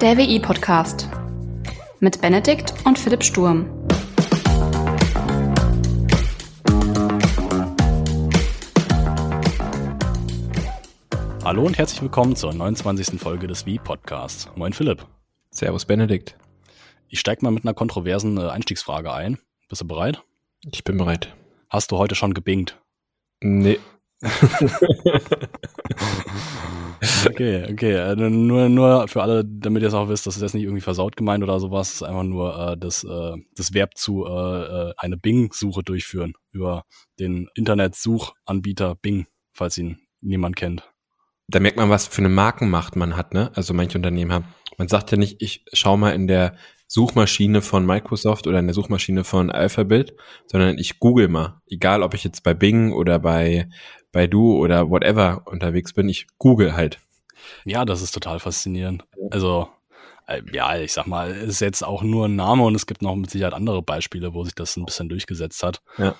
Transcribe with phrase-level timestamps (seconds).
[0.00, 1.10] Der WI-Podcast
[1.98, 3.68] mit Benedikt und Philipp Sturm.
[11.44, 13.20] Hallo und herzlich willkommen zur 29.
[13.20, 14.48] Folge des WI-Podcasts.
[14.56, 15.06] Moin Philipp.
[15.50, 16.38] Servus Benedikt.
[17.08, 19.36] Ich steig mal mit einer kontroversen äh, Einstiegsfrage ein.
[19.68, 20.22] Bist du bereit?
[20.72, 21.36] Ich bin bereit.
[21.68, 22.80] Hast du heute schon gebingt?
[23.42, 23.78] Nee.
[27.26, 27.94] okay, okay.
[27.94, 30.82] Äh, nur, nur für alle, damit ihr es auch wisst, das ist jetzt nicht irgendwie
[30.82, 31.88] versaut gemeint oder sowas.
[31.88, 36.34] Das ist einfach nur äh, das, äh, das Verb zu äh, äh, eine Bing-Suche durchführen
[36.52, 36.84] über
[37.18, 40.90] den Internetsuchanbieter Bing, falls ihn niemand kennt.
[41.48, 43.50] Da merkt man, was für eine Markenmacht man hat, ne?
[43.54, 44.44] Also manche Unternehmen haben.
[44.76, 46.56] Man sagt ja nicht, ich schau mal in der
[46.92, 50.12] Suchmaschine von Microsoft oder in der Suchmaschine von Alphabet,
[50.48, 51.62] sondern ich google mal.
[51.68, 53.68] Egal, ob ich jetzt bei Bing oder bei,
[54.10, 56.98] bei Du oder whatever unterwegs bin, ich google halt.
[57.64, 59.04] Ja, das ist total faszinierend.
[59.30, 59.68] Also,
[60.26, 63.02] äh, ja, ich sag mal, es ist jetzt auch nur ein Name und es gibt
[63.02, 65.82] noch mit Sicherheit andere Beispiele, wo sich das ein bisschen durchgesetzt hat.
[65.96, 66.16] Ja.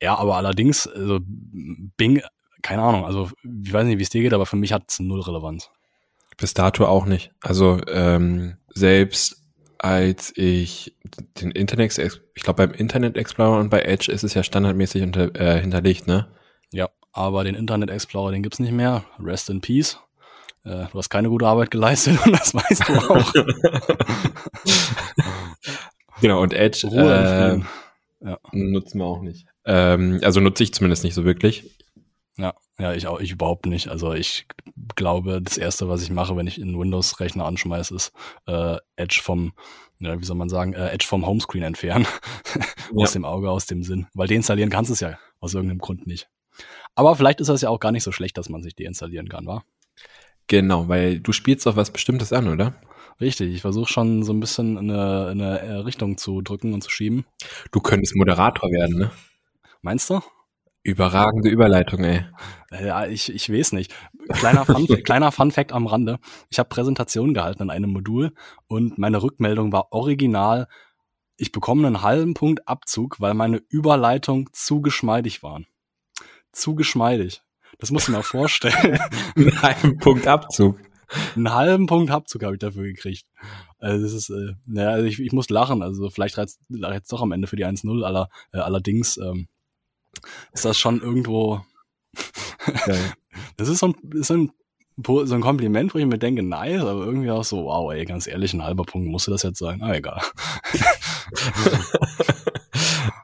[0.00, 2.22] Ja, aber allerdings, also Bing,
[2.62, 5.00] keine Ahnung, also ich weiß nicht, wie es dir geht, aber für mich hat es
[5.00, 5.68] null Relevanz.
[6.36, 7.32] Bis dato auch nicht.
[7.40, 9.41] Also ähm, selbst
[9.82, 10.94] als ich
[11.40, 15.34] den Internet, ich glaube beim Internet Explorer und bei Edge ist es ja standardmäßig unter,
[15.34, 16.28] äh, hinterlegt, ne?
[16.72, 19.04] Ja, aber den Internet Explorer, den gibt's nicht mehr.
[19.18, 19.98] Rest in Peace.
[20.64, 23.32] Äh, du hast keine gute Arbeit geleistet und das weißt du auch.
[26.20, 27.58] genau, und Edge äh,
[28.24, 28.38] ja.
[28.52, 29.46] nutzen wir auch nicht.
[29.64, 31.68] Ähm, also nutze ich zumindest nicht so wirklich.
[32.38, 33.88] Ja, ja, ich auch, ich überhaupt nicht.
[33.88, 34.46] Also ich
[34.96, 38.12] glaube, das erste, was ich mache, wenn ich einen Windows-Rechner anschmeiße, ist
[38.46, 39.52] äh, Edge vom,
[39.98, 42.06] ja, wie soll man sagen, äh, Edge vom Homescreen entfernen.
[42.96, 43.20] aus ja.
[43.20, 44.06] dem Auge, aus dem Sinn.
[44.14, 46.28] Weil deinstallieren kannst du es ja aus irgendeinem Grund nicht.
[46.94, 49.46] Aber vielleicht ist das ja auch gar nicht so schlecht, dass man sich deinstallieren kann,
[49.46, 49.62] wa?
[50.46, 52.74] Genau, weil du spielst auf was Bestimmtes an, oder?
[53.20, 56.82] Richtig, ich versuche schon so ein bisschen in eine, in eine Richtung zu drücken und
[56.82, 57.24] zu schieben.
[57.70, 59.10] Du könntest Moderator werden, ne?
[59.80, 60.20] Meinst du?
[60.84, 62.24] Überragende Überleitung, ey.
[62.72, 63.94] Ja, ich, ich weiß nicht.
[64.28, 66.18] Kleiner Fun, kleiner Fun Fact am Rande.
[66.50, 68.32] Ich habe Präsentation gehalten in einem Modul
[68.66, 70.66] und meine Rückmeldung war original,
[71.36, 75.66] ich bekomme einen halben Punkt Abzug, weil meine Überleitung zu geschmeidig waren.
[76.52, 77.42] Zu geschmeidig.
[77.78, 78.98] Das muss man mal vorstellen.
[79.36, 80.78] einen halben Punkt Abzug.
[81.36, 83.26] Einen halben Punkt Abzug habe ich dafür gekriegt.
[83.78, 85.82] Also das ist, äh, naja, also ich, ich muss lachen.
[85.82, 89.48] Also vielleicht reizt jetzt doch am Ende für die 1-0, aller, äh, allerdings ähm,
[90.52, 91.60] ist das schon irgendwo.
[93.56, 94.52] das ist so ein, ist so ein
[95.04, 98.26] so ein Kompliment, wo ich mir denke, nice, aber irgendwie auch so, wow, ey, ganz
[98.26, 99.82] ehrlich, ein halber Punkt musste das jetzt sein.
[99.82, 100.20] Ah, egal.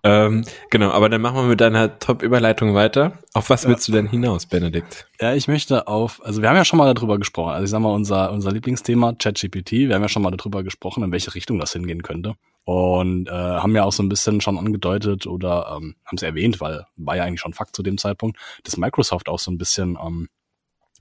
[0.09, 3.19] ähm, genau, aber dann machen wir mit deiner Top-Überleitung weiter.
[3.35, 5.07] Auf was willst du denn hinaus, Benedikt?
[5.21, 7.81] Ja, ich möchte auf, also wir haben ja schon mal darüber gesprochen, also ich sag
[7.81, 11.59] mal, unser, unser Lieblingsthema, ChatGPT, wir haben ja schon mal darüber gesprochen, in welche Richtung
[11.59, 12.35] das hingehen könnte.
[12.65, 16.61] Und äh, haben ja auch so ein bisschen schon angedeutet oder ähm, haben es erwähnt,
[16.61, 19.97] weil war ja eigentlich schon Fakt zu dem Zeitpunkt, dass Microsoft auch so ein bisschen
[20.05, 20.29] ähm,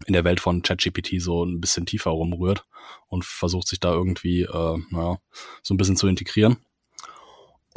[0.06, 2.66] in der Welt von ChatGPT so ein bisschen tiefer rumrührt
[3.08, 5.18] und versucht sich da irgendwie, äh, naja,
[5.64, 6.58] so ein bisschen zu integrieren.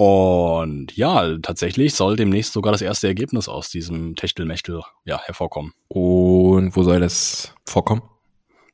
[0.03, 5.75] Und ja, tatsächlich soll demnächst sogar das erste Ergebnis aus diesem Techtelmechtel ja, hervorkommen.
[5.89, 8.01] Und wo soll das vorkommen?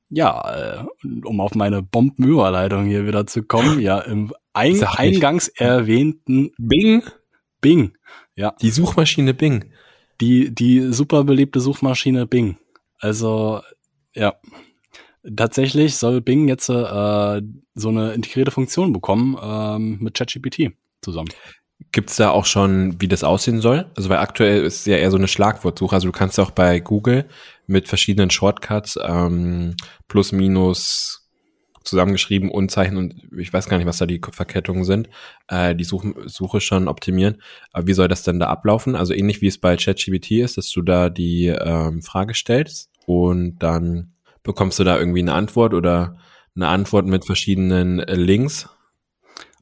[0.09, 0.84] Ja, äh,
[1.25, 7.03] um auf meine Bombenüberleitung hier wieder zu kommen, ja, im ein eingangs erwähnten Bing.
[7.60, 7.98] Bing,
[8.36, 8.54] ja.
[8.62, 9.72] Die Suchmaschine Bing.
[10.20, 12.56] Die, die super beliebte Suchmaschine Bing.
[13.00, 13.62] Also,
[14.15, 14.36] ja.
[15.36, 17.42] Tatsächlich soll Bing jetzt äh,
[17.75, 20.70] so eine integrierte Funktion bekommen ähm, mit ChatGPT
[21.06, 21.28] zusammen.
[21.92, 23.86] Gibt es da auch schon, wie das aussehen soll?
[23.96, 25.94] Also weil aktuell ist ja eher so eine Schlagwortsuche.
[25.94, 27.26] Also du kannst auch bei Google
[27.66, 29.76] mit verschiedenen Shortcuts ähm,
[30.08, 31.26] plus minus
[31.84, 35.08] zusammengeschrieben, Unzeichen und ich weiß gar nicht, was da die Verkettungen sind,
[35.48, 37.40] äh, die Suche, Suche schon optimieren.
[37.72, 38.96] Aber wie soll das denn da ablaufen?
[38.96, 43.58] Also ähnlich wie es bei ChatGPT ist, dass du da die ähm, Frage stellst und
[43.60, 46.16] dann bekommst du da irgendwie eine Antwort oder
[46.56, 48.68] eine Antwort mit verschiedenen äh, Links.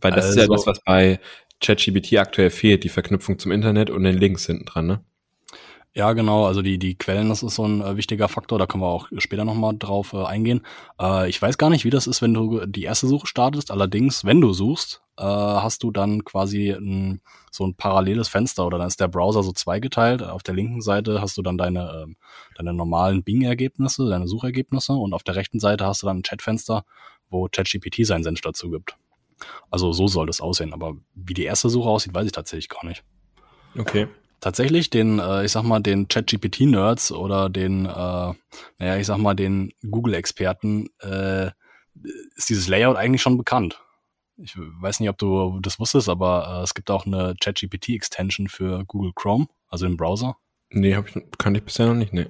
[0.04, 1.18] Weil das also, ist ja das, also was bei
[1.60, 5.04] ChatGPT aktuell fehlt, die Verknüpfung zum Internet und den Links hinten dran, ne?
[5.96, 6.44] Ja, genau.
[6.44, 8.58] Also die, die Quellen, das ist so ein äh, wichtiger Faktor.
[8.58, 10.62] Da können wir auch später nochmal drauf äh, eingehen.
[11.00, 13.70] Äh, ich weiß gar nicht, wie das ist, wenn du die erste Suche startest.
[13.70, 17.20] Allerdings, wenn du suchst, äh, hast du dann quasi ein,
[17.52, 20.24] so ein paralleles Fenster oder dann ist der Browser so zweigeteilt.
[20.24, 22.14] Auf der linken Seite hast du dann deine, äh,
[22.56, 26.84] deine normalen Bing-Ergebnisse, deine Suchergebnisse und auf der rechten Seite hast du dann ein Chatfenster,
[27.30, 28.96] wo ChatGPT seinen Senf dazu gibt.
[29.70, 30.72] Also so soll das aussehen.
[30.72, 33.04] Aber wie die erste Suche aussieht, weiß ich tatsächlich gar nicht.
[33.76, 34.08] Okay
[34.44, 37.88] tatsächlich den, äh, ich sag mal, den ChatGPT-Nerds oder den, äh,
[38.78, 41.50] naja, ich sag mal, den Google-Experten, äh,
[42.36, 43.80] ist dieses Layout eigentlich schon bekannt.
[44.36, 48.84] Ich weiß nicht, ob du das wusstest, aber äh, es gibt auch eine ChatGPT-Extension für
[48.84, 50.36] Google Chrome, also im Browser.
[50.68, 52.26] Nee, hab ich, kann ich bisher noch nicht, nee.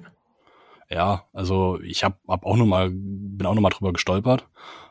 [0.89, 2.91] Ja, also ich habe hab auch noch mal,
[3.37, 4.47] bin auch noch mal drüber gestolpert.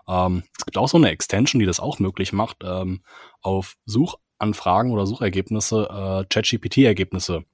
[0.09, 3.03] Ähm, es gibt auch so eine Extension, die das auch möglich macht, ähm,
[3.41, 7.45] auf Suchanfragen oder Suchergebnisse äh, ChatGPT-Ergebnisse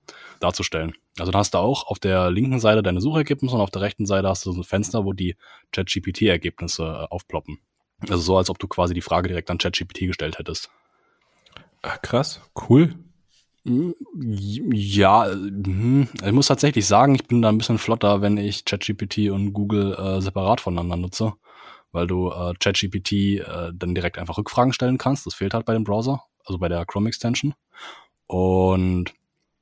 [0.41, 0.95] darzustellen.
[1.19, 4.07] Also da hast du auch auf der linken Seite deine Suchergebnisse und auf der rechten
[4.07, 5.37] Seite hast du so ein Fenster, wo die
[5.73, 7.59] ChatGPT-Ergebnisse äh, aufploppen.
[8.09, 10.71] Also so, als ob du quasi die Frage direkt an ChatGPT gestellt hättest.
[11.83, 12.95] Ach, krass, cool.
[13.65, 19.31] Ja, hm, ich muss tatsächlich sagen, ich bin da ein bisschen flotter, wenn ich ChatGPT
[19.31, 21.35] und Google äh, separat voneinander nutze,
[21.93, 25.27] weil du äh, ChatGPT äh, dann direkt einfach Rückfragen stellen kannst.
[25.27, 27.55] Das fehlt halt bei dem Browser, also bei der Chrome Extension.
[28.27, 29.13] Und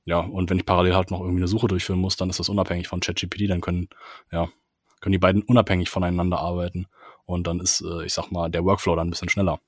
[0.05, 2.49] ja, und wenn ich parallel halt noch irgendwie eine Suche durchführen muss, dann ist das
[2.49, 3.89] unabhängig von ChatGPT, dann können,
[4.31, 4.49] ja,
[5.01, 6.87] können die beiden unabhängig voneinander arbeiten.
[7.27, 9.61] Und dann ist, äh, ich sag mal, der Workflow dann ein bisschen schneller.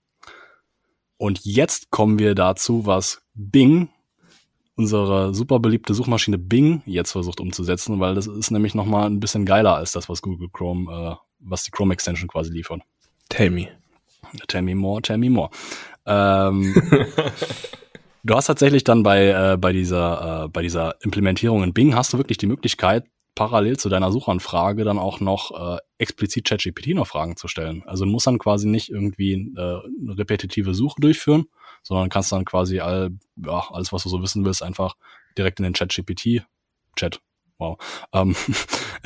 [1.19, 3.91] Und jetzt kommen wir dazu, was Bing
[4.81, 9.44] unsere super beliebte Suchmaschine Bing jetzt versucht umzusetzen, weil das ist nämlich nochmal ein bisschen
[9.44, 12.81] geiler als das, was Google Chrome, äh, was die Chrome Extension quasi liefert.
[13.29, 13.69] Tell me.
[14.49, 15.50] Tell me more, tell me more.
[16.06, 16.75] Ähm,
[18.25, 22.15] du hast tatsächlich dann bei, äh, bei, dieser, äh, bei dieser Implementierung in Bing hast
[22.15, 23.05] du wirklich die Möglichkeit,
[23.35, 27.82] parallel zu deiner Suchanfrage dann auch noch äh, explizit ChatGPT noch Fragen zu stellen.
[27.87, 31.44] Also du musst dann quasi nicht irgendwie äh, eine repetitive Suche durchführen,
[31.82, 34.97] sondern kannst dann quasi all, ja, alles, was du so wissen willst, einfach
[35.37, 37.21] direkt in den Chat-GPT-Chat,
[37.59, 37.79] wow,
[38.12, 38.37] ähm,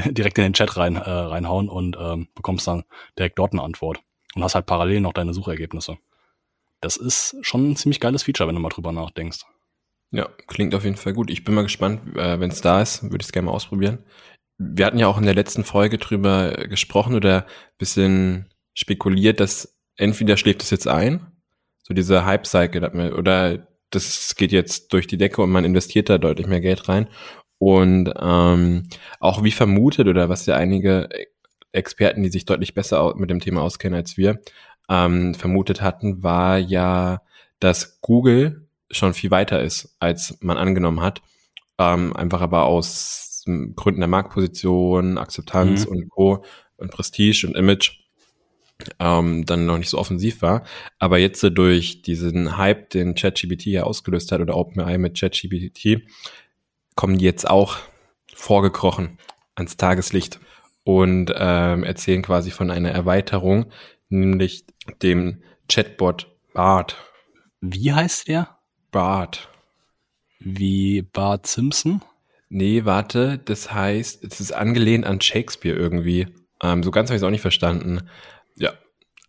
[0.06, 2.84] direkt in den Chat rein, äh, reinhauen und ähm, bekommst dann
[3.18, 4.00] direkt dort eine Antwort
[4.34, 5.98] und hast halt parallel noch deine Suchergebnisse.
[6.80, 9.44] Das ist schon ein ziemlich geiles Feature, wenn du mal drüber nachdenkst.
[10.10, 11.30] Ja, klingt auf jeden Fall gut.
[11.30, 14.04] Ich bin mal gespannt, äh, wenn es da ist, würde ich es gerne mal ausprobieren.
[14.58, 17.46] Wir hatten ja auch in der letzten Folge drüber gesprochen oder
[17.78, 21.33] bisschen spekuliert, dass entweder schläft es jetzt ein
[21.84, 26.46] so diese Hype-Cycle, oder das geht jetzt durch die Decke und man investiert da deutlich
[26.46, 27.08] mehr Geld rein.
[27.58, 28.88] Und ähm,
[29.20, 31.08] auch wie vermutet, oder was ja einige
[31.72, 34.40] Experten, die sich deutlich besser mit dem Thema auskennen als wir,
[34.88, 37.22] ähm, vermutet hatten, war ja,
[37.60, 41.22] dass Google schon viel weiter ist, als man angenommen hat.
[41.78, 43.44] Ähm, einfach aber aus
[43.76, 45.92] Gründen der Marktposition, Akzeptanz mhm.
[45.92, 46.44] und Co.
[46.76, 48.03] und Prestige und Image
[48.98, 50.64] ähm, dann noch nicht so offensiv war.
[50.98, 56.02] Aber jetzt durch diesen Hype, den ChatGPT ja ausgelöst hat oder OpenAI mit ChatGPT,
[56.94, 57.78] kommen die jetzt auch
[58.34, 59.18] vorgekrochen
[59.54, 60.40] ans Tageslicht
[60.84, 63.66] und ähm, erzählen quasi von einer Erweiterung,
[64.08, 64.64] nämlich
[65.02, 66.96] dem Chatbot Bart.
[67.60, 68.58] Wie heißt der?
[68.90, 69.48] Bart.
[70.38, 72.02] Wie Bart Simpson?
[72.50, 76.28] Nee, warte, das heißt, es ist angelehnt an Shakespeare irgendwie.
[76.62, 78.08] Ähm, so ganz habe ich es auch nicht verstanden.
[78.56, 78.72] Ja,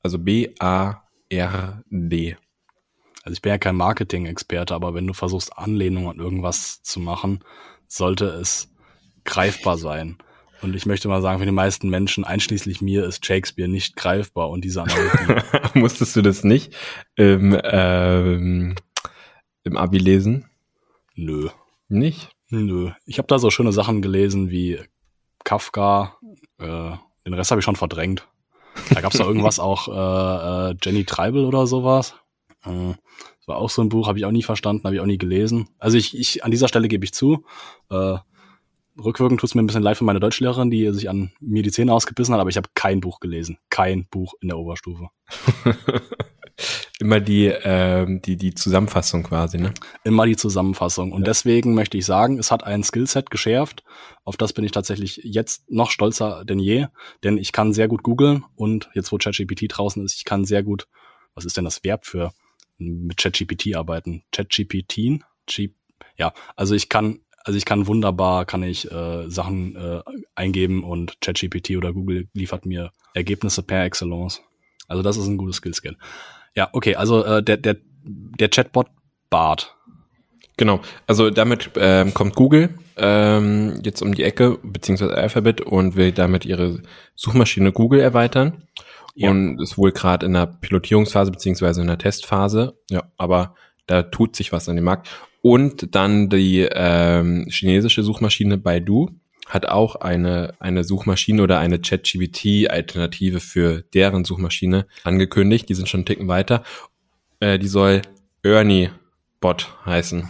[0.03, 0.97] also B-A-R-D.
[3.23, 7.43] Also ich bin ja kein Marketing-Experte, aber wenn du versuchst, Anlehnung an irgendwas zu machen,
[7.87, 8.71] sollte es
[9.23, 10.19] greifbar sein.
[10.61, 14.49] Und ich möchte mal sagen, für die meisten Menschen, einschließlich mir, ist Shakespeare nicht greifbar
[14.49, 15.41] und diese Analogie.
[15.79, 16.75] Musstest du das nicht
[17.15, 18.75] im, ähm,
[19.63, 20.45] im Abi lesen?
[21.15, 21.49] Nö.
[21.87, 22.29] Nicht?
[22.49, 22.91] Nö.
[23.05, 24.79] Ich habe da so schöne Sachen gelesen wie
[25.43, 26.17] Kafka.
[26.59, 26.91] Äh,
[27.25, 28.27] den Rest habe ich schon verdrängt.
[28.93, 32.15] Da gab es da irgendwas auch, äh, äh, Jenny Treibel oder sowas.
[32.65, 32.93] Äh,
[33.39, 35.17] das war auch so ein Buch, habe ich auch nie verstanden, habe ich auch nie
[35.17, 35.69] gelesen.
[35.79, 37.45] Also ich, ich an dieser Stelle gebe ich zu,
[37.89, 38.17] äh,
[38.97, 41.71] rückwirkend tut es mir ein bisschen leid für meine Deutschlehrerin, die sich an mir die
[41.71, 43.57] Zähne ausgebissen hat, aber ich habe kein Buch gelesen.
[43.69, 45.09] Kein Buch in der Oberstufe.
[46.99, 49.73] Immer die, ähm, die, die Zusammenfassung quasi, ne?
[50.03, 51.11] Immer die Zusammenfassung.
[51.11, 51.25] Und ja.
[51.25, 53.83] deswegen möchte ich sagen, es hat ein Skillset geschärft.
[54.23, 56.87] Auf das bin ich tatsächlich jetzt noch stolzer denn je.
[57.23, 60.63] Denn ich kann sehr gut googeln und jetzt, wo ChatGPT draußen ist, ich kann sehr
[60.63, 60.87] gut,
[61.33, 62.31] was ist denn das Verb für
[62.77, 64.23] mit ChatGPT arbeiten?
[64.31, 65.21] ChatGPT?
[66.17, 70.01] ja, also ich kann also ich kann wunderbar, kann ich äh, Sachen äh,
[70.33, 74.41] eingeben und ChatGPT oder Google liefert mir Ergebnisse per Excellence.
[74.87, 75.95] Also das ist ein gutes Skillscan.
[76.55, 78.87] Ja, okay, also äh, der, der, der Chatbot
[79.29, 79.75] Bart.
[80.57, 86.11] Genau, also damit ähm, kommt Google ähm, jetzt um die Ecke, beziehungsweise Alphabet und will
[86.11, 86.81] damit ihre
[87.15, 88.63] Suchmaschine Google erweitern.
[89.15, 89.29] Ja.
[89.29, 92.77] Und ist wohl gerade in der Pilotierungsphase beziehungsweise in der Testphase.
[92.89, 93.55] Ja, aber
[93.87, 95.09] da tut sich was an dem Markt.
[95.41, 99.09] Und dann die ähm, chinesische Suchmaschine Baidu
[99.45, 105.69] hat auch eine, eine Suchmaschine oder eine ChatGPT-Alternative für deren Suchmaschine angekündigt.
[105.69, 106.63] Die sind schon einen Ticken weiter.
[107.39, 108.01] Äh, die soll
[108.43, 108.89] Ernie
[109.39, 110.29] Bot heißen.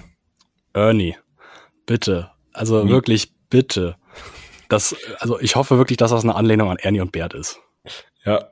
[0.74, 1.16] Ernie.
[1.86, 2.32] Bitte.
[2.52, 2.90] Also mhm.
[2.90, 3.96] wirklich bitte.
[4.70, 7.60] Das, also ich hoffe wirklich, dass das eine Anlehnung an Ernie und Bert ist.
[8.26, 8.50] Ja.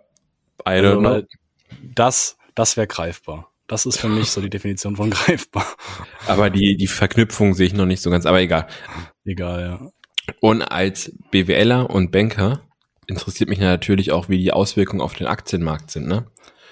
[0.66, 1.10] I don't know.
[1.10, 1.28] Also,
[1.82, 3.50] das, das wäre greifbar.
[3.68, 5.66] Das ist für mich so die Definition von greifbar.
[6.28, 8.68] Aber die, die Verknüpfung sehe ich noch nicht so ganz, aber egal.
[9.26, 9.92] Egal, ja.
[10.40, 12.62] Und als BWLer und Banker
[13.08, 16.26] interessiert mich natürlich auch, wie die Auswirkungen auf den Aktienmarkt sind, ne?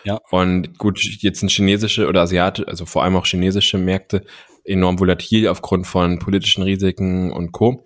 [0.03, 0.19] Ja.
[0.31, 4.25] Und gut, jetzt sind chinesische oder asiatische, also vor allem auch chinesische Märkte
[4.63, 7.83] enorm volatil aufgrund von politischen Risiken und Co.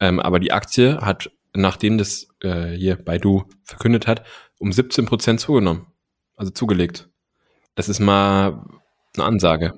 [0.00, 4.24] Ähm, aber die Aktie hat, nachdem das äh, hier Baidu verkündet hat,
[4.58, 5.86] um 17 Prozent zugenommen.
[6.36, 7.08] Also zugelegt.
[7.74, 8.64] Das ist mal
[9.14, 9.74] eine Ansage.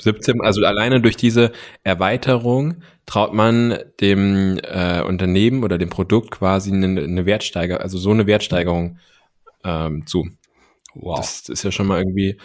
[0.00, 1.52] 17, also alleine durch diese
[1.82, 8.10] Erweiterung traut man dem äh, Unternehmen oder dem Produkt quasi eine, eine Wertsteiger, also so
[8.10, 8.98] eine Wertsteigerung
[9.64, 10.28] ähm, zu.
[10.94, 11.18] Wow.
[11.18, 12.38] Das ist ja schon mal irgendwie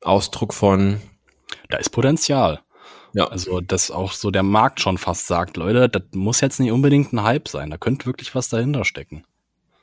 [0.00, 1.00] Ausdruck von
[1.68, 2.60] da ist Potenzial.
[3.14, 3.26] Ja.
[3.28, 7.12] Also, dass auch so der Markt schon fast sagt, Leute, das muss jetzt nicht unbedingt
[7.12, 7.70] ein Hype sein.
[7.70, 9.24] Da könnte wirklich was dahinter stecken.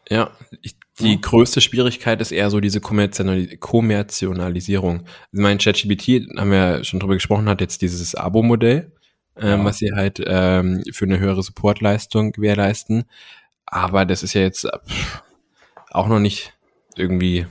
[0.10, 0.32] Ja,
[0.62, 1.20] ich, die Ja.
[1.22, 5.00] größte Schwierigkeit ist eher so diese Kommerziali- Kommerzialisierung.
[5.00, 8.92] Also mein ChatGPT, haben wir ja schon drüber gesprochen, hat jetzt dieses Abo-Modell,
[9.38, 9.64] ähm, Ja.
[9.66, 13.06] was sie halt ähm, für eine höhere Supportleistung gewährleisten.
[13.66, 15.24] Aber das ist ja jetzt pff,
[15.92, 16.54] auch noch nicht
[16.96, 17.48] irgendwie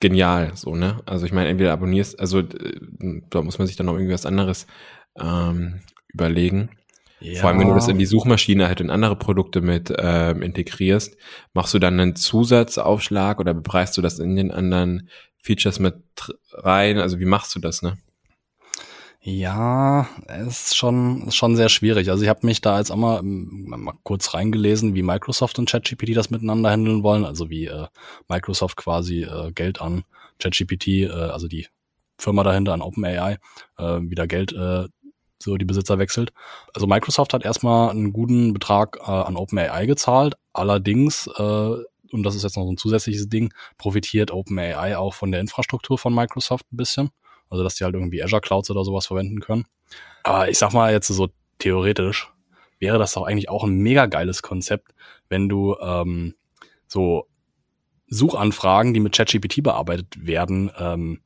[0.00, 1.00] genial, so, ne?
[1.06, 2.80] Also ich meine, entweder abonnierst, also äh,
[3.30, 4.66] da muss man sich dann noch irgendwie was anderes
[5.16, 6.70] ähm, überlegen.
[7.36, 11.16] Vor allem, wenn du das in die Suchmaschine halt in andere Produkte mit ähm, integrierst,
[11.52, 15.96] machst du dann einen Zusatzaufschlag oder bepreist du das in den anderen Features mit
[16.52, 16.98] rein?
[16.98, 17.98] Also wie machst du das, ne?
[19.24, 22.10] Ja, es ist schon, ist schon sehr schwierig.
[22.10, 25.70] Also ich habe mich da jetzt auch mal, ähm, mal kurz reingelesen, wie Microsoft und
[25.70, 27.24] ChatGPT das miteinander handeln wollen.
[27.24, 27.86] Also wie äh,
[28.28, 30.02] Microsoft quasi äh, Geld an
[30.40, 31.68] ChatGPT, äh, also die
[32.18, 33.38] Firma dahinter an OpenAI,
[33.78, 34.88] äh, wieder Geld äh,
[35.42, 36.32] so die Besitzer wechselt.
[36.74, 40.34] Also Microsoft hat erstmal einen guten Betrag äh, an OpenAI gezahlt.
[40.52, 41.42] Allerdings, äh,
[42.12, 45.98] und das ist jetzt noch so ein zusätzliches Ding, profitiert OpenAI auch von der Infrastruktur
[45.98, 47.10] von Microsoft ein bisschen.
[47.50, 49.66] Also, dass die halt irgendwie Azure Clouds oder sowas verwenden können.
[50.22, 52.30] Aber ich sag mal jetzt so theoretisch,
[52.78, 54.92] wäre das doch eigentlich auch ein mega geiles Konzept,
[55.28, 56.34] wenn du ähm,
[56.86, 57.28] so
[58.08, 61.20] Suchanfragen, die mit ChatGPT bearbeitet werden, ähm,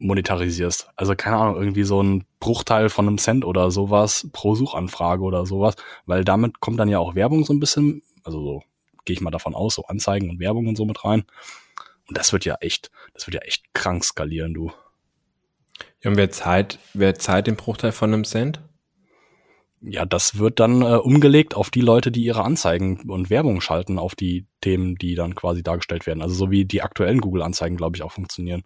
[0.00, 0.88] monetarisierst.
[0.96, 5.46] Also keine Ahnung, irgendwie so ein Bruchteil von einem Cent oder sowas pro Suchanfrage oder
[5.46, 5.76] sowas,
[6.06, 8.62] weil damit kommt dann ja auch Werbung so ein bisschen, also so
[9.04, 11.24] gehe ich mal davon aus, so Anzeigen und Werbung und so mit rein.
[12.08, 14.72] Und das wird ja echt, das wird ja echt krank skalieren, du.
[16.02, 18.60] Ja, und wer zahlt, wer zahlt den Bruchteil von einem Cent?
[19.82, 23.98] Ja, das wird dann äh, umgelegt auf die Leute, die ihre Anzeigen und Werbung schalten,
[23.98, 26.20] auf die Themen, die dann quasi dargestellt werden.
[26.20, 28.64] Also so wie die aktuellen Google-Anzeigen, glaube ich, auch funktionieren.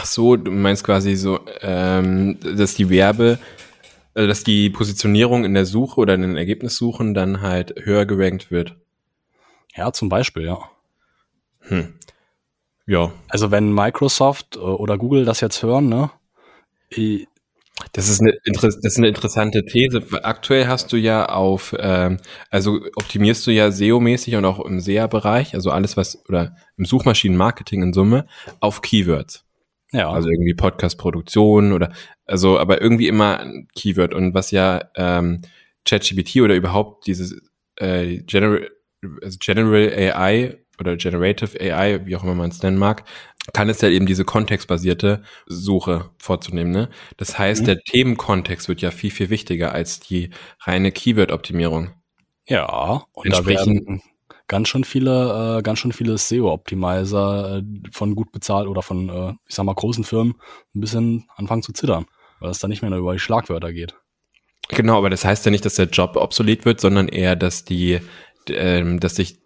[0.00, 3.40] Ach so, du meinst quasi so, ähm, dass die Werbe,
[4.14, 8.52] äh, dass die Positionierung in der Suche oder in den Ergebnissuchen dann halt höher gerankt
[8.52, 8.76] wird.
[9.74, 10.60] Ja, zum Beispiel, ja.
[11.62, 11.94] Hm.
[12.86, 16.10] Ja, Also wenn Microsoft äh, oder Google das jetzt hören, ne?
[17.92, 20.02] Das ist eine, das ist eine interessante These.
[20.22, 22.18] Aktuell hast du ja auf, ähm,
[22.50, 27.82] also optimierst du ja SEO-mäßig und auch im SEA-Bereich, also alles was, oder im Suchmaschinenmarketing
[27.82, 28.26] in Summe,
[28.60, 29.47] auf Keywords.
[29.92, 31.92] Ja, Also irgendwie Podcast-Produktion oder,
[32.26, 34.12] also, aber irgendwie immer ein Keyword.
[34.14, 35.40] Und was ja ähm,
[35.84, 37.40] ChatGPT oder überhaupt dieses
[37.76, 38.68] äh, General,
[39.22, 43.04] also General AI oder Generative AI, wie auch immer man es nennen mag,
[43.54, 46.70] kann es ja eben diese kontextbasierte Suche vorzunehmen.
[46.70, 46.90] Ne?
[47.16, 47.66] Das heißt, Mhm.
[47.66, 50.30] der Themenkontext wird ja viel, viel wichtiger als die
[50.60, 51.92] reine Keyword-Optimierung.
[52.46, 53.04] ja.
[53.12, 54.02] Und da Entsprechend- werden
[54.48, 57.62] ganz schön viele, äh, ganz schön viele SEO-Optimizer äh,
[57.92, 60.34] von gut bezahlt oder von, äh, ich sag mal, großen Firmen
[60.74, 62.06] ein bisschen anfangen zu zittern,
[62.40, 63.94] weil es da nicht mehr nur über die Schlagwörter geht.
[64.70, 68.00] Genau, aber das heißt ja nicht, dass der Job obsolet wird, sondern eher, dass die,
[68.48, 69.38] ähm, dass sich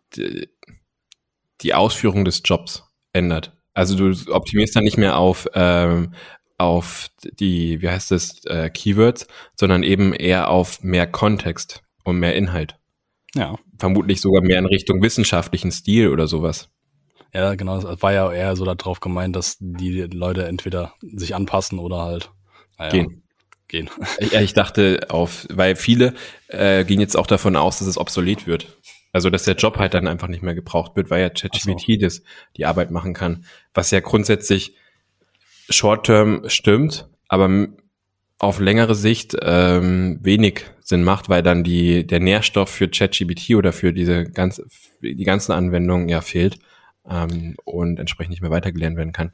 [1.60, 3.56] die Ausführung des Jobs ändert.
[3.74, 6.14] Also du optimierst dann nicht mehr auf ähm,
[6.58, 7.08] auf
[7.40, 9.26] die, wie heißt das, äh, Keywords,
[9.58, 12.78] sondern eben eher auf mehr Kontext und mehr Inhalt.
[13.34, 13.56] Ja.
[13.78, 16.68] Vermutlich sogar mehr in Richtung wissenschaftlichen Stil oder sowas.
[17.32, 17.78] Ja, genau.
[17.78, 22.30] Es war ja eher so darauf gemeint, dass die Leute entweder sich anpassen oder halt
[22.78, 23.22] naja, Gehen.
[23.68, 23.90] Gehen.
[24.18, 26.12] Ich, ich dachte auf, weil viele
[26.48, 28.78] äh, gehen jetzt auch davon aus, dass es obsolet wird.
[29.12, 32.22] Also dass der Job halt dann einfach nicht mehr gebraucht wird, weil ja ChatGPT das
[32.56, 33.44] die Arbeit machen kann.
[33.72, 34.74] Was ja grundsätzlich
[35.68, 37.68] short-term stimmt, aber
[38.42, 43.72] auf längere Sicht ähm, wenig Sinn macht, weil dann die der Nährstoff für ChatGPT oder
[43.72, 46.58] für diese ganz für die ganzen Anwendungen ja fehlt
[47.08, 49.32] ähm, und entsprechend nicht mehr weitergelernt werden kann.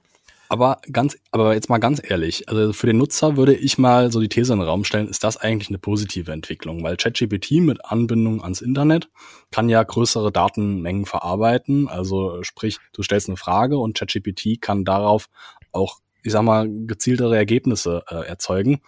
[0.51, 4.21] Aber ganz, aber jetzt mal ganz ehrlich, also für den Nutzer würde ich mal so
[4.21, 6.83] die These in den Raum stellen, ist das eigentlich eine positive Entwicklung?
[6.83, 9.09] Weil ChatGPT mit Anbindung ans Internet
[9.51, 11.89] kann ja größere Datenmengen verarbeiten.
[11.89, 15.29] Also sprich, du stellst eine Frage und ChatGPT kann darauf
[15.73, 18.81] auch, ich sag mal, gezieltere Ergebnisse äh, erzeugen.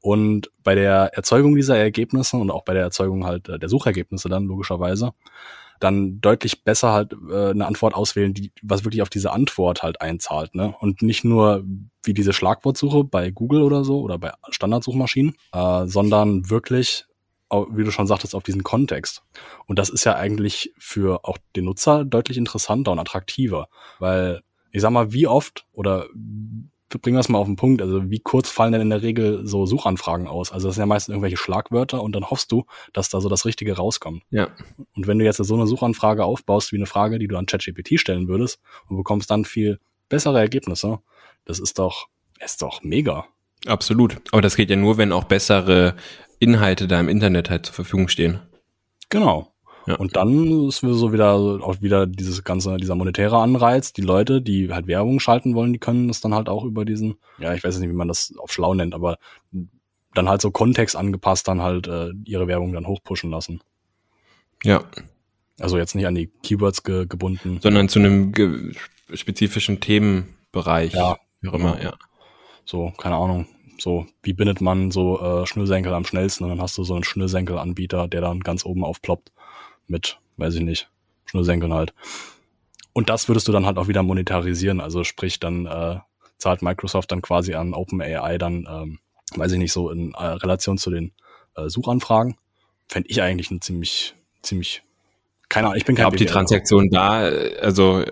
[0.00, 4.28] Und bei der Erzeugung dieser Ergebnisse und auch bei der Erzeugung halt äh, der Suchergebnisse
[4.28, 5.12] dann logischerweise
[5.80, 10.00] dann deutlich besser halt äh, eine Antwort auswählen, die was wirklich auf diese Antwort halt
[10.00, 10.74] einzahlt, ne?
[10.78, 11.64] Und nicht nur
[12.02, 17.06] wie diese Schlagwortsuche bei Google oder so oder bei Standardsuchmaschinen, äh, sondern wirklich,
[17.50, 19.22] wie du schon sagtest, auf diesen Kontext.
[19.66, 24.80] Und das ist ja eigentlich für auch den Nutzer deutlich interessanter und attraktiver, weil ich
[24.80, 26.06] sag mal, wie oft oder
[26.88, 27.82] bringen wir es mal auf den Punkt.
[27.82, 30.52] Also wie kurz fallen denn in der Regel so Suchanfragen aus?
[30.52, 33.44] Also das sind ja meistens irgendwelche Schlagwörter und dann hoffst du, dass da so das
[33.44, 34.22] Richtige rauskommt.
[34.30, 34.48] Ja.
[34.94, 37.98] Und wenn du jetzt so eine Suchanfrage aufbaust wie eine Frage, die du an ChatGPT
[37.98, 41.00] stellen würdest und bekommst dann viel bessere Ergebnisse,
[41.44, 42.08] das ist doch,
[42.40, 43.26] ist doch mega.
[43.66, 44.20] Absolut.
[44.30, 45.96] Aber das geht ja nur, wenn auch bessere
[46.38, 48.40] Inhalte da im Internet halt zur Verfügung stehen.
[49.08, 49.53] Genau.
[49.86, 49.96] Ja.
[49.96, 53.92] Und dann ist so wieder auch wieder dieses ganze, dieser monetäre Anreiz.
[53.92, 57.16] Die Leute, die halt Werbung schalten wollen, die können das dann halt auch über diesen,
[57.38, 59.18] ja, ich weiß nicht, wie man das auf schlau nennt, aber
[60.14, 63.60] dann halt so Kontext angepasst dann halt äh, ihre Werbung dann hochpushen lassen.
[64.62, 64.84] Ja.
[65.60, 67.58] Also jetzt nicht an die Keywords ge gebunden.
[67.60, 68.32] Sondern zu einem
[69.12, 70.94] spezifischen Themenbereich.
[70.94, 71.18] Ja.
[71.40, 71.94] Wie auch immer, ja.
[72.64, 73.46] So, keine Ahnung.
[73.78, 76.44] So, wie bindet man so äh, Schnürsenkel am schnellsten?
[76.44, 79.32] Und dann hast du so einen Schnürsenkelanbieter, der dann ganz oben aufploppt
[79.86, 80.88] mit, weiß ich nicht,
[81.26, 81.94] Schnürsenkeln halt.
[82.92, 84.80] Und das würdest du dann halt auch wieder monetarisieren.
[84.80, 85.98] Also sprich, dann äh,
[86.38, 88.98] zahlt Microsoft dann quasi an OpenAI dann, ähm,
[89.34, 91.12] weiß ich nicht, so in äh, Relation zu den
[91.56, 92.36] äh, Suchanfragen.
[92.88, 94.82] Fände ich eigentlich ein ziemlich, ziemlich,
[95.48, 97.20] keine Ahnung, ich bin kein Ob die Transaktion da,
[97.60, 98.04] also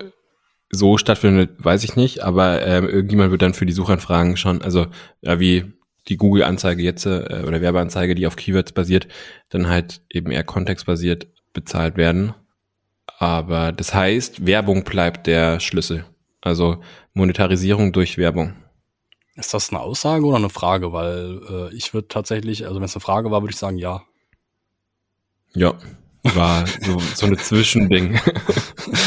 [0.71, 4.87] so stattfindet, weiß ich nicht, aber ähm, irgendjemand wird dann für die Suchanfragen schon, also
[5.21, 5.65] ja, wie
[6.09, 9.07] die Google-Anzeige jetzt äh, oder Werbeanzeige, die auf Keywords basiert,
[9.51, 12.35] dann halt eben eher kontextbasiert bezahlt werden.
[13.19, 16.05] Aber das heißt, Werbung bleibt der Schlüssel.
[16.41, 16.83] Also
[17.15, 18.55] Monetarisierung durch Werbung.
[19.35, 20.93] Ist das eine Aussage oder eine Frage?
[20.93, 24.03] Weil äh, ich würde tatsächlich, also wenn es eine Frage war, würde ich sagen ja.
[25.55, 25.75] Ja,
[26.23, 28.19] war so, so eine Zwischending.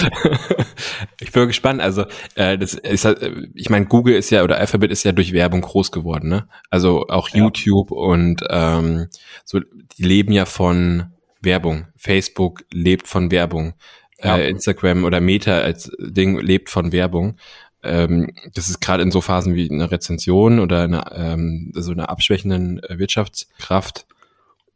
[1.20, 1.82] ich bin gespannt.
[1.82, 3.08] Also äh, das ist,
[3.54, 6.48] ich meine, Google ist ja oder Alphabet ist ja durch Werbung groß geworden, ne?
[6.70, 7.40] Also auch ja.
[7.40, 9.08] YouTube und ähm,
[9.44, 9.60] so,
[9.98, 11.15] die leben ja von
[11.46, 11.88] Werbung.
[11.96, 13.74] Facebook lebt von Werbung.
[14.22, 14.38] Ja.
[14.38, 17.38] Äh, Instagram oder Meta als Ding lebt von Werbung.
[17.84, 22.10] Ähm, das ist gerade in so Phasen wie eine Rezension oder eine, ähm, so eine
[22.10, 24.08] abschwächenden äh, Wirtschaftskraft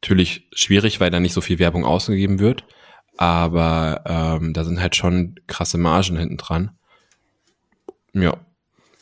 [0.01, 2.63] natürlich schwierig, weil da nicht so viel Werbung ausgegeben wird.
[3.17, 6.71] Aber ähm, da sind halt schon krasse Margen hinten dran.
[8.13, 8.37] Ja,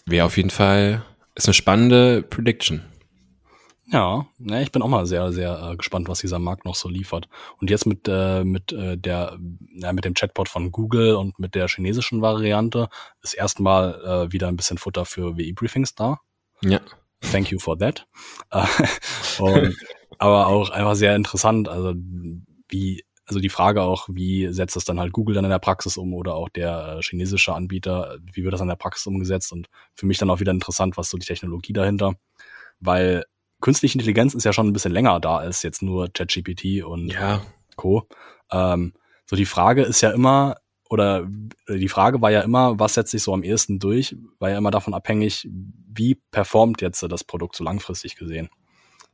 [0.06, 1.04] wäre auf jeden Fall,
[1.36, 2.82] ist eine spannende Prediction.
[3.90, 6.90] Ja, ne, ich bin auch mal sehr, sehr äh, gespannt, was dieser Markt noch so
[6.90, 7.30] liefert.
[7.62, 9.38] Und jetzt mit, äh, mit äh, der,
[9.76, 12.90] ja, mit dem Chatbot von Google und mit der chinesischen Variante
[13.22, 16.20] ist erstmal äh, wieder ein bisschen Futter für WI-Briefings da.
[16.62, 16.82] Ja.
[17.22, 18.06] Thank you for that.
[18.52, 18.66] Äh,
[19.40, 19.78] und,
[20.18, 21.94] aber auch einfach sehr interessant, also
[22.68, 25.96] wie, also die Frage auch, wie setzt das dann halt Google dann in der Praxis
[25.96, 29.54] um oder auch der äh, chinesische Anbieter, wie wird das in der Praxis umgesetzt?
[29.54, 32.16] Und für mich dann auch wieder interessant, was so die Technologie dahinter,
[32.82, 33.24] weil
[33.62, 37.42] künstliche Intelligenz ist ja schon ein bisschen länger da als jetzt nur ChatGPT und ja.
[37.76, 38.08] Co.
[38.52, 38.94] Ähm,
[39.26, 40.58] so die Frage ist ja immer,
[40.90, 41.28] oder
[41.68, 44.72] die Frage war ja immer, was setzt sich so am ehesten durch, war ja immer
[44.72, 48.50] davon abhängig, wie performt jetzt das Produkt so langfristig gesehen.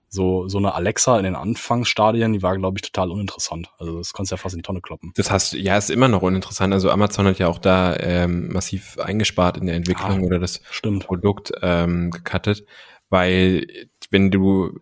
[0.09, 3.71] So, so eine Alexa in den Anfangsstadien, die war, glaube ich, total uninteressant.
[3.79, 5.11] Also das konntest du ja fast in die Tonne kloppen.
[5.15, 6.71] Das hast ja, ist immer noch uninteressant.
[6.71, 10.61] Also Amazon hat ja auch da ähm, massiv eingespart in der Entwicklung ah, oder das
[10.69, 11.07] stimmt.
[11.07, 12.63] Produkt ähm, gecuttet
[13.13, 13.67] weil
[14.13, 14.79] wenn du,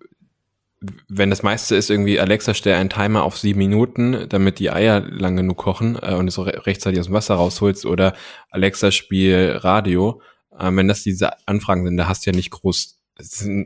[1.07, 4.99] wenn das meiste ist irgendwie, Alexa, stell einen Timer auf sieben Minuten, damit die Eier
[4.99, 8.13] lang genug kochen äh, und es rechtzeitig aus dem Wasser rausholst oder
[8.49, 10.21] Alexa, spiel Radio,
[10.59, 12.99] äh, wenn das diese Anfragen sind, da hast du ja nicht groß,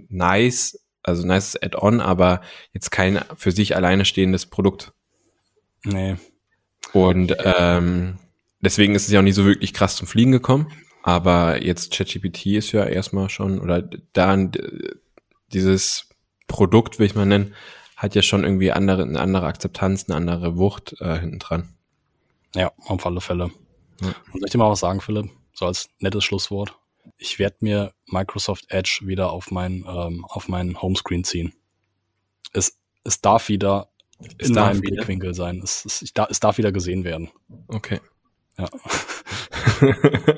[0.10, 2.41] nice, also nice Add-on, aber
[2.73, 4.93] jetzt kein für sich alleine stehendes Produkt.
[5.84, 6.15] Nee.
[6.93, 8.17] Und ähm,
[8.60, 10.71] deswegen ist es ja auch nicht so wirklich krass zum Fliegen gekommen.
[11.04, 14.49] Aber jetzt ChatGPT ist ja erstmal schon, oder da
[15.53, 16.10] dieses
[16.47, 17.53] Produkt, will ich mal nennen,
[17.95, 21.75] hat ja schon irgendwie andere, eine andere Akzeptanz, eine andere Wucht äh, hinten dran.
[22.53, 23.51] Ja, auf alle Fälle.
[24.01, 24.08] Ja.
[24.08, 25.29] Und soll ich dir mal was sagen, Philipp?
[25.53, 26.75] So als nettes Schlusswort.
[27.17, 31.53] Ich werde mir Microsoft Edge wieder auf mein, ähm, auf meinen Homescreen ziehen.
[32.51, 33.89] Es, es darf wieder
[34.38, 34.95] es in darf meinem wieder?
[34.95, 35.62] Blickwinkel sein.
[35.63, 37.29] Es, es, ich, es darf wieder gesehen werden.
[37.67, 37.99] Okay.
[38.58, 38.69] Ja.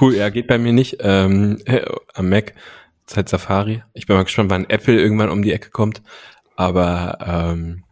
[0.00, 0.98] Cool, ja, geht bei mir nicht.
[1.00, 2.54] Ähm, äh, am Mac
[3.08, 3.82] seit Safari.
[3.94, 6.02] Ich bin mal gespannt, wann Apple irgendwann um die Ecke kommt.
[6.56, 7.84] Aber ähm,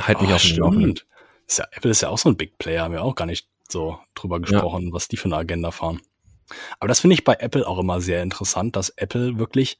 [0.00, 1.00] halt mich oh, auf Laufenden.
[1.46, 3.48] Ist ja, Apple ist ja auch so ein Big Player, haben wir auch gar nicht
[3.68, 6.00] so drüber gesprochen, was die für eine Agenda fahren.
[6.78, 9.78] Aber das finde ich bei Apple auch immer sehr interessant, dass Apple wirklich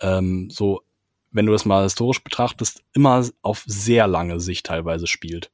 [0.00, 0.82] ähm, so,
[1.30, 5.50] wenn du das mal historisch betrachtest, immer auf sehr lange Sicht teilweise spielt.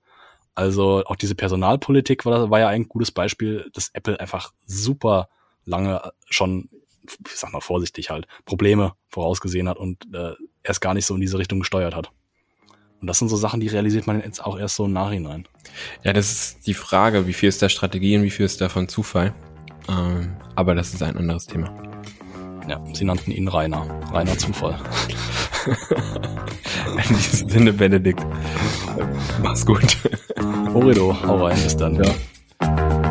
[0.55, 5.29] Also auch diese Personalpolitik war, war ja ein gutes Beispiel, dass Apple einfach super
[5.64, 6.68] lange schon,
[7.05, 11.21] ich sag mal vorsichtig halt, Probleme vorausgesehen hat und äh, erst gar nicht so in
[11.21, 12.11] diese Richtung gesteuert hat.
[13.01, 15.49] Und das sind so Sachen, die realisiert man jetzt auch erst so im Nachhinein.
[16.05, 18.88] Ja, das ist die Frage, wie viel ist da Strategie und wie viel ist davon
[18.88, 19.35] Zufall.
[19.88, 21.73] Ähm, aber das ist ein anderes Thema.
[22.69, 23.87] Ja, sie nannten ihn Rainer.
[24.12, 24.79] Rainer Zufall.
[27.09, 28.25] In diesem Sinne, Benedikt.
[29.43, 29.97] Mach's gut.
[30.73, 32.03] Horido, hau rein, bis dann.
[32.03, 33.02] Ja.